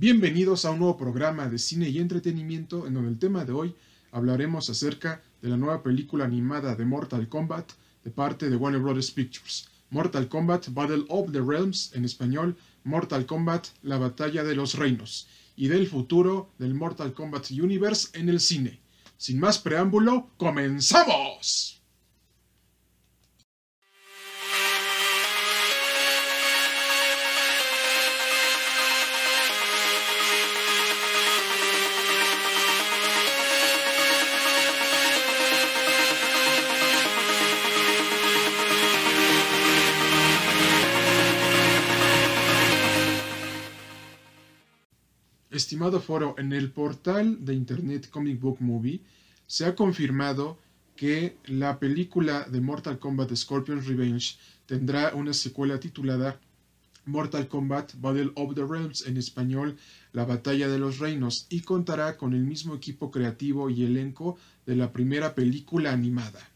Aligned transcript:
Bienvenidos 0.00 0.64
a 0.64 0.70
un 0.70 0.78
nuevo 0.78 0.96
programa 0.96 1.48
de 1.48 1.58
cine 1.58 1.88
y 1.88 1.98
entretenimiento 1.98 2.86
en 2.86 2.94
donde 2.94 3.08
el 3.08 3.18
tema 3.18 3.44
de 3.44 3.50
hoy 3.50 3.74
hablaremos 4.12 4.70
acerca 4.70 5.24
de 5.42 5.48
la 5.48 5.56
nueva 5.56 5.82
película 5.82 6.24
animada 6.24 6.76
de 6.76 6.84
Mortal 6.84 7.28
Kombat 7.28 7.72
de 8.04 8.12
parte 8.12 8.48
de 8.48 8.54
Warner 8.54 8.80
Bros. 8.80 9.10
Pictures. 9.10 9.66
Mortal 9.90 10.28
Kombat 10.28 10.68
Battle 10.68 11.04
of 11.08 11.32
the 11.32 11.40
Realms, 11.40 11.90
en 11.96 12.04
español 12.04 12.56
Mortal 12.84 13.26
Kombat 13.26 13.66
La 13.82 13.98
Batalla 13.98 14.44
de 14.44 14.54
los 14.54 14.74
Reinos, 14.74 15.26
y 15.56 15.66
del 15.66 15.88
futuro 15.88 16.52
del 16.60 16.74
Mortal 16.74 17.12
Kombat 17.12 17.50
Universe 17.50 18.16
en 18.16 18.28
el 18.28 18.38
cine. 18.38 18.78
Sin 19.16 19.40
más 19.40 19.58
preámbulo, 19.58 20.30
¡comenzamos! 20.36 21.77
Estimado 45.58 46.00
foro, 46.00 46.36
en 46.38 46.52
el 46.52 46.70
portal 46.70 47.44
de 47.44 47.52
internet 47.52 48.08
Comic 48.10 48.38
Book 48.38 48.58
Movie 48.60 49.00
se 49.48 49.66
ha 49.66 49.74
confirmado 49.74 50.56
que 50.94 51.36
la 51.46 51.80
película 51.80 52.44
de 52.44 52.60
Mortal 52.60 53.00
Kombat 53.00 53.34
Scorpion's 53.34 53.86
Revenge 53.86 54.36
tendrá 54.66 55.12
una 55.16 55.32
secuela 55.32 55.80
titulada 55.80 56.38
Mortal 57.06 57.48
Kombat 57.48 57.94
Battle 57.96 58.30
of 58.36 58.54
the 58.54 58.64
Realms, 58.64 59.04
en 59.08 59.16
español 59.16 59.76
La 60.12 60.24
Batalla 60.24 60.68
de 60.68 60.78
los 60.78 61.00
Reinos, 61.00 61.46
y 61.48 61.62
contará 61.62 62.16
con 62.16 62.34
el 62.34 62.44
mismo 62.44 62.76
equipo 62.76 63.10
creativo 63.10 63.68
y 63.68 63.84
elenco 63.84 64.38
de 64.64 64.76
la 64.76 64.92
primera 64.92 65.34
película 65.34 65.92
animada. 65.92 66.48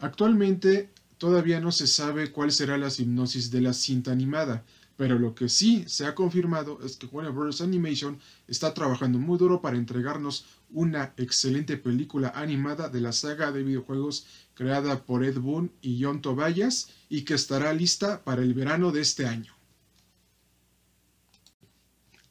Actualmente 0.00 0.90
todavía 1.18 1.60
no 1.60 1.70
se 1.70 1.86
sabe 1.86 2.32
cuál 2.32 2.50
será 2.50 2.76
la 2.78 2.88
hipnosis 2.88 3.52
de 3.52 3.60
la 3.60 3.72
cinta 3.72 4.10
animada, 4.10 4.64
pero 5.00 5.18
lo 5.18 5.34
que 5.34 5.48
sí 5.48 5.84
se 5.86 6.04
ha 6.04 6.14
confirmado 6.14 6.78
es 6.84 6.98
que 6.98 7.06
Warner 7.06 7.32
Bros. 7.32 7.62
Animation 7.62 8.18
está 8.46 8.74
trabajando 8.74 9.18
muy 9.18 9.38
duro 9.38 9.62
para 9.62 9.78
entregarnos 9.78 10.44
una 10.68 11.14
excelente 11.16 11.78
película 11.78 12.34
animada 12.34 12.90
de 12.90 13.00
la 13.00 13.12
saga 13.12 13.50
de 13.50 13.62
videojuegos 13.62 14.26
creada 14.52 15.02
por 15.06 15.24
Ed 15.24 15.38
Boon 15.38 15.72
y 15.80 16.04
John 16.04 16.20
Tobias 16.20 16.90
y 17.08 17.22
que 17.22 17.32
estará 17.32 17.72
lista 17.72 18.22
para 18.24 18.42
el 18.42 18.52
verano 18.52 18.92
de 18.92 19.00
este 19.00 19.24
año. 19.24 19.54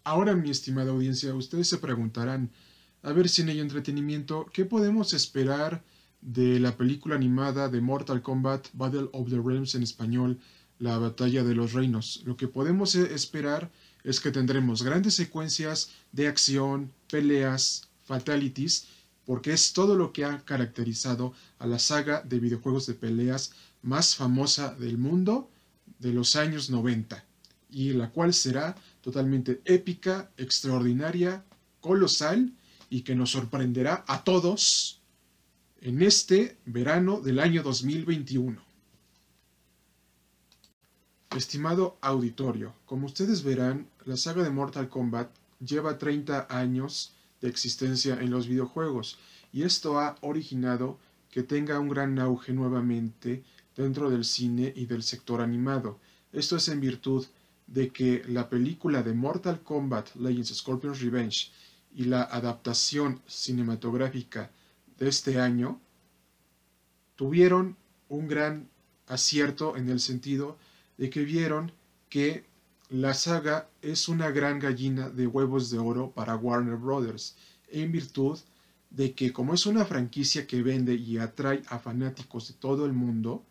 Ahora, 0.03 0.35
mi 0.35 0.51
estimada 0.51 0.91
audiencia, 0.91 1.33
ustedes 1.33 1.67
se 1.67 1.79
preguntarán, 1.79 2.51
a 3.01 3.11
ver 3.13 3.29
si 3.29 3.41
en 3.41 3.49
el 3.49 3.61
entretenimiento, 3.61 4.45
¿qué 4.53 4.65
podemos 4.65 5.13
esperar 5.13 5.83
de 6.21 6.59
la 6.59 6.77
película 6.77 7.15
animada 7.15 7.67
de 7.67 7.81
Mortal 7.81 8.21
Kombat 8.21 8.67
Battle 8.73 9.09
of 9.13 9.27
the 9.31 9.41
Realms 9.43 9.73
en 9.73 9.81
español? 9.81 10.39
La 10.79 10.97
batalla 10.97 11.43
de 11.43 11.55
los 11.55 11.73
reinos. 11.73 12.21
Lo 12.25 12.37
que 12.37 12.47
podemos 12.47 12.95
e-, 12.95 13.13
esperar 13.13 13.69
es 14.03 14.19
que 14.19 14.31
tendremos 14.31 14.83
grandes 14.83 15.13
secuencias 15.13 15.91
de 16.11 16.27
acción, 16.27 16.91
peleas, 17.09 17.89
fatalities, 18.05 18.87
porque 19.25 19.53
es 19.53 19.73
todo 19.73 19.95
lo 19.95 20.11
que 20.11 20.25
ha 20.25 20.39
caracterizado 20.39 21.33
a 21.59 21.67
la 21.67 21.77
saga 21.77 22.21
de 22.21 22.39
videojuegos 22.39 22.87
de 22.87 22.95
peleas 22.95 23.51
más 23.83 24.15
famosa 24.15 24.73
del 24.73 24.97
mundo 24.97 25.49
de 25.99 26.13
los 26.13 26.35
años 26.35 26.69
90, 26.69 27.23
y 27.69 27.93
la 27.93 28.09
cual 28.09 28.33
será 28.33 28.75
totalmente 29.01 29.61
épica, 29.65 30.31
extraordinaria, 30.37 31.43
colosal 31.81 32.53
y 32.89 33.01
que 33.01 33.15
nos 33.15 33.31
sorprenderá 33.31 34.03
a 34.07 34.23
todos 34.23 35.01
en 35.81 36.01
este 36.01 36.57
verano 36.65 37.21
del 37.21 37.39
año 37.39 37.63
2021. 37.63 38.68
Estimado 41.35 41.95
auditorio, 42.01 42.73
como 42.87 43.05
ustedes 43.05 43.43
verán, 43.43 43.87
la 44.05 44.17
saga 44.17 44.41
de 44.41 44.49
Mortal 44.49 44.89
Kombat 44.89 45.29
lleva 45.63 45.99
30 45.99 46.47
años 46.49 47.13
de 47.39 47.49
existencia 47.49 48.19
en 48.19 48.31
los 48.31 48.47
videojuegos 48.47 49.19
y 49.53 49.61
esto 49.61 49.99
ha 49.99 50.15
originado 50.21 50.97
que 51.29 51.43
tenga 51.43 51.79
un 51.79 51.89
gran 51.89 52.17
auge 52.17 52.51
nuevamente 52.51 53.43
dentro 53.77 54.09
del 54.09 54.25
cine 54.25 54.73
y 54.75 54.87
del 54.87 55.03
sector 55.03 55.39
animado. 55.39 55.99
Esto 56.33 56.55
es 56.55 56.67
en 56.67 56.81
virtud 56.81 57.27
de 57.67 57.89
que 57.89 58.23
la 58.27 58.49
película 58.49 59.03
de 59.03 59.13
Mortal 59.13 59.61
Kombat 59.61 60.15
Legends 60.15 60.55
Scorpion's 60.55 60.99
Revenge 60.99 61.51
y 61.93 62.05
la 62.05 62.23
adaptación 62.23 63.21
cinematográfica 63.27 64.49
de 64.97 65.09
este 65.09 65.39
año 65.39 65.79
tuvieron 67.15 67.77
un 68.07 68.27
gran 68.27 68.67
acierto 69.05 69.77
en 69.77 69.89
el 69.89 69.99
sentido 69.99 70.57
de 70.99 71.09
que 71.09 71.23
vieron 71.23 71.71
que 72.09 72.43
la 72.89 73.13
saga 73.13 73.69
es 73.81 74.09
una 74.09 74.31
gran 74.31 74.59
gallina 74.59 75.09
de 75.09 75.27
huevos 75.27 75.69
de 75.69 75.79
oro 75.79 76.11
para 76.11 76.35
Warner 76.35 76.75
Brothers, 76.75 77.37
en 77.69 77.91
virtud 77.91 78.37
de 78.89 79.13
que 79.13 79.31
como 79.31 79.53
es 79.53 79.65
una 79.65 79.85
franquicia 79.85 80.45
que 80.45 80.61
vende 80.61 80.95
y 80.95 81.17
atrae 81.17 81.61
a 81.69 81.79
fanáticos 81.79 82.49
de 82.49 82.55
todo 82.55 82.85
el 82.85 82.91
mundo, 82.91 83.45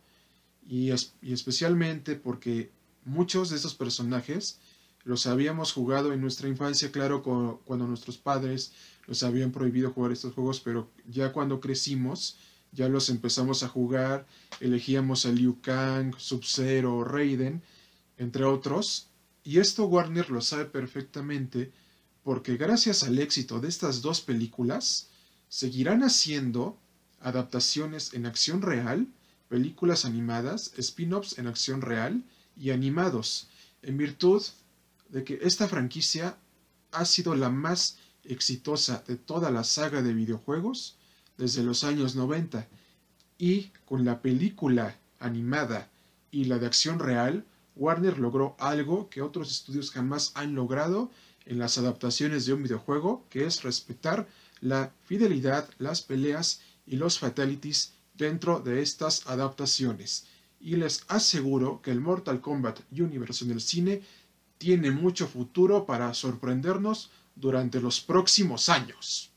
y, 0.69 0.91
especialmente 1.23 2.17
porque 2.17 2.71
muchos 3.07 3.49
de 3.49 3.57
estos 3.57 3.75
personajes 3.75 4.59
los 5.05 5.27
habíamos 5.27 5.73
jugado 5.73 6.13
en 6.13 6.21
nuestra 6.21 6.49
infancia, 6.49 6.93
claro, 6.93 7.23
cuando 7.23 7.87
nuestros 7.87 8.19
padres 8.19 8.73
nos 9.07 9.23
habían 9.23 9.53
prohibido 9.53 9.91
jugar 9.93 10.13
estos 10.13 10.35
juegos, 10.35 10.61
pero 10.61 10.91
ya 11.09 11.33
cuando 11.33 11.61
crecimos, 11.61 12.37
ya 12.73 12.89
los 12.89 13.09
empezamos 13.09 13.63
a 13.63 13.69
jugar, 13.69 14.27
elegíamos 14.61 15.27
a 15.27 15.31
Liu 15.31 15.61
Kang, 15.61 16.15
Sub-Zero, 16.17 17.05
Raiden, 17.05 17.63
entre 18.17 18.45
otros, 18.45 19.09
y 19.45 19.59
esto 19.59 19.87
Warner 19.87 20.31
lo 20.31 20.41
sabe 20.41 20.67
perfectamente 20.67 21.73
porque 22.23 22.57
gracias 22.57 23.05
al 23.05 23.19
éxito 23.19 23.61
de 23.61 23.69
estas 23.69 24.03
dos 24.03 24.21
películas, 24.21 25.09
seguirán 25.49 26.03
haciendo 26.03 26.79
adaptaciones 27.21 28.13
en 28.13 28.27
acción 28.27 28.61
real, 28.61 29.09
películas 29.49 30.05
animadas, 30.05 30.73
spin-offs 30.77 31.39
en 31.39 31.47
acción 31.47 31.81
real 31.81 32.23
y 32.55 32.71
animados, 32.71 33.49
en 33.81 33.97
virtud 33.97 34.43
de 35.09 35.25
que 35.25 35.39
esta 35.41 35.69
franquicia 35.69 36.37
ha 36.93 37.07
sido 37.07 37.35
la 37.35 37.49
más 37.49 37.97
exitosa 38.25 39.03
de 39.07 39.17
toda 39.17 39.51
la 39.51 39.65
saga 39.65 40.03
de 40.03 40.13
videojuegos 40.13 40.98
desde 41.39 41.63
los 41.63 41.85
años 41.85 42.17
90 42.17 42.69
y 43.39 43.71
con 43.87 44.05
la 44.05 44.21
película 44.21 44.99
animada 45.21 45.89
y 46.31 46.45
la 46.45 46.59
de 46.59 46.67
acción 46.67 46.99
real, 46.99 47.45
Warner 47.77 48.19
logró 48.19 48.57
algo 48.59 49.09
que 49.09 49.23
otros 49.23 49.51
estudios 49.51 49.93
jamás 49.93 50.33
han 50.35 50.55
logrado 50.55 51.11
en 51.47 51.59
las 51.59 51.79
adaptaciones 51.79 52.45
de 52.45 52.53
un 52.53 52.65
videojuego, 52.65 53.25
que 53.31 53.47
es 53.47 53.63
respetar 53.63 54.29
la 54.61 54.93
fidelidad, 55.07 55.71
las 55.79 56.03
peleas 56.03 56.61
y 56.87 56.97
los 56.97 57.19
fatalities 57.19 57.95
dentro 58.15 58.61
de 58.61 58.83
estas 58.83 59.27
adaptaciones. 59.27 60.27
Y 60.61 60.77
les 60.77 61.05
aseguro 61.07 61.81
que 61.81 61.93
el 61.93 62.01
Mortal 62.01 62.41
Kombat 62.41 62.81
Universe 62.91 63.45
en 63.45 63.53
el 63.53 63.61
cine 63.61 64.03
tiene 64.59 64.91
mucho 64.91 65.29
futuro 65.29 65.87
para 65.87 66.13
sorprendernos 66.15 67.11
durante 67.37 67.81
los 67.81 68.01
próximos 68.01 68.69
años. 68.69 69.31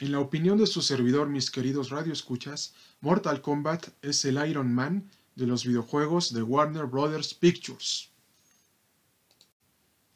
En 0.00 0.12
la 0.12 0.20
opinión 0.20 0.58
de 0.58 0.68
su 0.68 0.80
servidor, 0.80 1.28
mis 1.28 1.50
queridos 1.50 1.90
radioescuchas, 1.90 2.72
Mortal 3.00 3.42
Kombat 3.42 3.88
es 4.00 4.24
el 4.24 4.36
Iron 4.48 4.72
Man 4.72 5.10
de 5.34 5.44
los 5.48 5.64
videojuegos 5.66 6.32
de 6.32 6.40
Warner 6.40 6.86
Brothers 6.86 7.34
Pictures. 7.34 8.08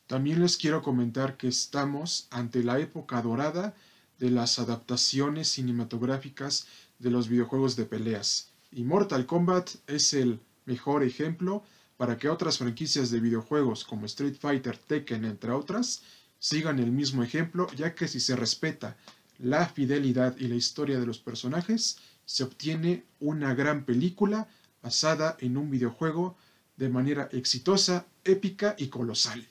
También 0.06 0.40
les 0.40 0.56
quiero 0.56 0.82
comentar 0.82 1.36
que 1.36 1.48
estamos 1.48 2.28
ante 2.30 2.62
la 2.62 2.78
época 2.78 3.20
dorada 3.22 3.74
de 4.20 4.30
las 4.30 4.60
adaptaciones 4.60 5.48
cinematográficas 5.48 6.68
de 7.00 7.10
los 7.10 7.26
videojuegos 7.26 7.74
de 7.74 7.84
peleas, 7.84 8.52
y 8.70 8.84
Mortal 8.84 9.26
Kombat 9.26 9.68
es 9.88 10.14
el 10.14 10.38
mejor 10.64 11.02
ejemplo 11.02 11.64
para 11.96 12.18
que 12.18 12.28
otras 12.28 12.58
franquicias 12.58 13.10
de 13.10 13.18
videojuegos 13.18 13.84
como 13.84 14.06
Street 14.06 14.36
Fighter, 14.38 14.78
Tekken, 14.78 15.24
entre 15.24 15.50
otras, 15.50 16.02
sigan 16.38 16.78
el 16.78 16.92
mismo 16.92 17.24
ejemplo, 17.24 17.66
ya 17.74 17.96
que 17.96 18.06
si 18.06 18.20
se 18.20 18.36
respeta 18.36 18.96
la 19.42 19.66
fidelidad 19.66 20.36
y 20.38 20.46
la 20.46 20.54
historia 20.54 21.00
de 21.00 21.06
los 21.06 21.18
personajes, 21.18 21.98
se 22.24 22.44
obtiene 22.44 23.04
una 23.18 23.54
gran 23.54 23.84
película 23.84 24.48
basada 24.80 25.36
en 25.40 25.56
un 25.56 25.68
videojuego 25.68 26.36
de 26.76 26.88
manera 26.88 27.28
exitosa, 27.32 28.06
épica 28.24 28.76
y 28.78 28.86
colosal. 28.86 29.46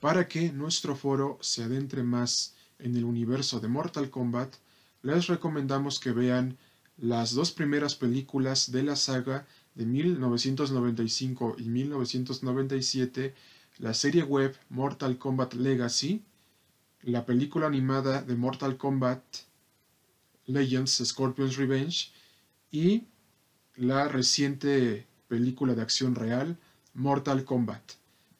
Para 0.00 0.26
que 0.26 0.52
nuestro 0.52 0.96
foro 0.96 1.38
se 1.40 1.62
adentre 1.62 2.02
más 2.02 2.54
en 2.80 2.96
el 2.96 3.04
universo 3.04 3.60
de 3.60 3.68
Mortal 3.68 4.10
Kombat, 4.10 4.56
les 5.02 5.28
recomendamos 5.28 6.00
que 6.00 6.10
vean 6.10 6.58
las 6.98 7.32
dos 7.32 7.52
primeras 7.52 7.94
películas 7.94 8.72
de 8.72 8.82
la 8.82 8.96
saga 8.96 9.46
de 9.76 9.86
1995 9.86 11.56
y 11.58 11.68
1997, 11.68 13.34
la 13.78 13.94
serie 13.94 14.24
web 14.24 14.56
Mortal 14.68 15.16
Kombat 15.16 15.54
Legacy, 15.54 16.24
la 17.06 17.24
película 17.24 17.68
animada 17.68 18.20
de 18.22 18.34
Mortal 18.34 18.76
Kombat 18.76 19.22
Legends 20.46 21.02
Scorpion's 21.04 21.56
Revenge 21.56 22.10
y 22.72 23.04
la 23.76 24.08
reciente 24.08 25.06
película 25.28 25.74
de 25.74 25.82
acción 25.82 26.16
real 26.16 26.58
Mortal 26.94 27.44
Kombat. 27.44 27.92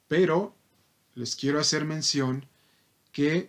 Pero 0.09 0.53
les 1.15 1.37
quiero 1.37 1.61
hacer 1.61 1.85
mención 1.85 2.45
que 3.13 3.47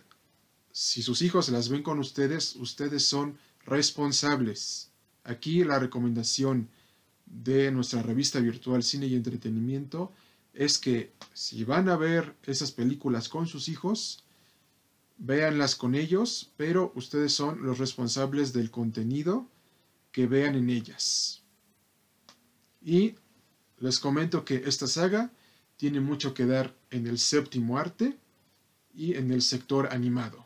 si 0.72 1.02
sus 1.02 1.24
hijos 1.24 1.50
las 1.50 1.70
ven 1.70 1.82
con 1.82 1.98
ustedes, 1.98 2.56
ustedes 2.56 3.04
son 3.04 3.40
responsables. 3.66 4.92
Aquí 5.24 5.64
la 5.64 5.80
recomendación 5.80 6.70
de 7.26 7.72
nuestra 7.72 8.04
revista 8.04 8.40
virtual 8.40 8.84
Cine 8.84 9.08
y 9.08 9.16
Entretenimiento 9.16 10.12
es 10.54 10.78
que 10.78 11.12
si 11.34 11.64
van 11.64 11.90
a 11.90 11.98
ver 11.98 12.36
esas 12.44 12.72
películas 12.72 13.30
con 13.30 13.48
sus 13.48 13.68
hijos, 13.68 14.24
véanlas 15.18 15.76
con 15.76 15.96
ellos, 15.96 16.52
pero 16.58 16.92
ustedes 16.96 17.34
son 17.34 17.64
los 17.64 17.80
responsables 17.80 18.54
del 18.54 18.72
contenido 18.72 19.48
que 20.12 20.28
vean 20.28 20.56
en 20.56 20.70
ellas. 20.70 21.42
Y 22.82 23.16
les 23.80 24.00
comento 24.00 24.46
que 24.46 24.64
esta 24.66 24.88
saga 24.88 25.32
tiene 25.76 26.00
mucho 26.00 26.34
que 26.34 26.46
dar 26.46 26.76
en 26.90 27.08
el 27.08 27.20
séptimo 27.20 27.78
arte 27.78 28.18
y 28.94 29.16
en 29.16 29.32
el 29.32 29.42
sector 29.42 29.90
animado. 29.92 30.46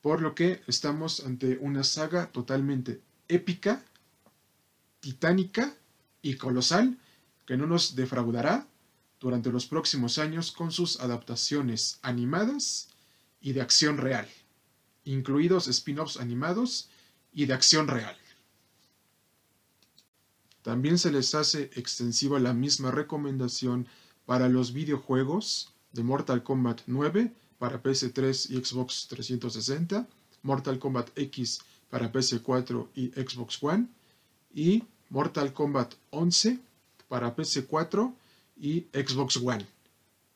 Por 0.00 0.22
lo 0.22 0.34
que 0.34 0.62
estamos 0.66 1.20
ante 1.20 1.58
una 1.58 1.84
saga 1.84 2.32
totalmente 2.32 3.02
épica, 3.28 3.84
titánica 5.00 5.74
y 6.22 6.36
colosal 6.36 6.98
que 7.46 7.56
no 7.56 7.66
nos 7.66 7.96
defraudará 7.96 8.66
durante 9.18 9.50
los 9.50 9.66
próximos 9.66 10.18
años 10.18 10.52
con 10.52 10.72
sus 10.72 11.00
adaptaciones 11.00 11.98
animadas 12.02 12.88
y 13.40 13.52
de 13.52 13.60
acción 13.60 13.96
real, 13.96 14.28
incluidos 15.04 15.68
spin-offs 15.68 16.18
animados 16.18 16.88
y 17.32 17.46
de 17.46 17.54
acción 17.54 17.88
real. 17.88 18.16
También 20.62 20.98
se 20.98 21.10
les 21.10 21.34
hace 21.34 21.70
extensiva 21.74 22.38
la 22.38 22.52
misma 22.52 22.90
recomendación 22.90 23.86
para 24.26 24.48
los 24.48 24.72
videojuegos 24.72 25.72
de 25.92 26.02
Mortal 26.02 26.42
Kombat 26.42 26.82
9 26.86 27.32
para 27.58 27.82
PS3 27.82 28.50
y 28.50 28.64
Xbox 28.64 29.08
360, 29.08 30.06
Mortal 30.42 30.78
Kombat 30.78 31.10
X 31.18 31.60
para 31.88 32.12
PS4 32.12 32.88
y 32.94 33.08
Xbox 33.08 33.62
One, 33.62 33.88
y 34.54 34.84
Mortal 35.08 35.52
Kombat 35.52 35.94
11 36.10 36.58
para 37.08 37.34
PS4 37.34 38.14
y 38.60 38.86
Xbox 38.92 39.36
One. 39.38 39.66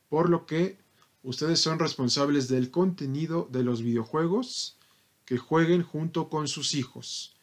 Por 0.08 0.30
lo 0.30 0.46
que 0.46 0.76
ustedes 1.24 1.58
son 1.60 1.78
responsables 1.78 2.46
del 2.48 2.70
contenido 2.70 3.48
de 3.50 3.64
los 3.64 3.82
videojuegos 3.82 4.76
que 5.24 5.38
jueguen 5.38 5.82
junto 5.82 6.28
con 6.28 6.46
sus 6.46 6.74
hijos. 6.74 7.34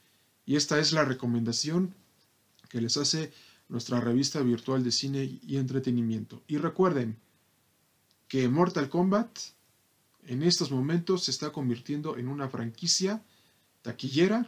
Y 0.45 0.55
esta 0.55 0.79
es 0.79 0.93
la 0.93 1.03
recomendación 1.03 1.93
que 2.69 2.79
les 2.79 2.95
hace 2.95 3.33
nuestra 3.67 3.99
revista 3.99 4.39
virtual 4.41 4.83
de 4.83 4.91
cine 4.91 5.39
y 5.41 5.57
entretenimiento. 5.57 6.43
Y 6.47 6.57
recuerden 6.57 7.17
que 8.27 8.47
Mortal 8.47 8.87
Kombat 8.87 9.39
en 10.27 10.43
estos 10.43 10.71
momentos 10.71 11.25
se 11.25 11.31
está 11.31 11.51
convirtiendo 11.51 12.17
en 12.17 12.27
una 12.27 12.47
franquicia 12.49 13.23
taquillera 13.81 14.47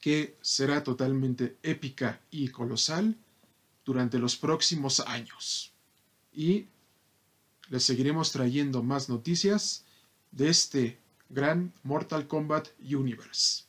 que 0.00 0.36
será 0.42 0.84
totalmente 0.84 1.56
épica 1.62 2.20
y 2.30 2.48
colosal 2.48 3.16
durante 3.84 4.18
los 4.18 4.36
próximos 4.36 5.00
años. 5.00 5.72
Y 6.34 6.66
les 7.72 7.84
seguiremos 7.84 8.32
trayendo 8.32 8.82
más 8.82 9.08
noticias 9.08 9.86
de 10.30 10.50
este 10.50 10.98
gran 11.30 11.72
Mortal 11.82 12.28
Kombat 12.28 12.68
Universe. 12.78 13.64